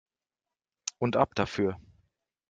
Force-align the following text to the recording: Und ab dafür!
Und 0.97 1.15
ab 1.15 1.35
dafür! 1.35 1.79